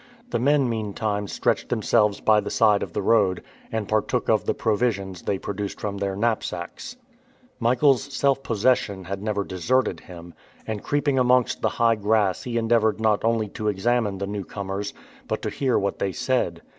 The 0.31 0.39
men 0.39 0.67
meantime 0.67 1.27
stretched 1.27 1.69
themselves 1.69 2.21
by 2.21 2.39
the 2.39 2.49
side 2.49 2.81
of 2.81 2.93
the 2.93 3.03
road, 3.03 3.43
and 3.71 3.87
partook 3.87 4.29
of 4.29 4.45
the 4.45 4.55
provisions 4.55 5.21
they 5.21 5.37
produced 5.37 5.79
from 5.79 5.99
their 5.99 6.15
knapsacks. 6.15 6.95
Michael's 7.59 8.11
self 8.11 8.41
possession 8.41 9.03
had 9.03 9.21
never 9.21 9.43
deserted 9.43 9.99
him, 9.99 10.33
and 10.65 10.81
creeping 10.83 11.19
amongst 11.19 11.61
the 11.61 11.69
high 11.69 11.93
grass 11.97 12.41
he 12.45 12.57
endeavored 12.57 12.99
not 12.99 13.23
only 13.23 13.47
to 13.49 13.67
examine 13.67 14.17
the 14.17 14.25
new 14.25 14.43
comers, 14.43 14.91
but 15.27 15.43
to 15.43 15.51
hear 15.51 15.77
what 15.77 15.99
they 15.99 16.11
said. 16.11 16.63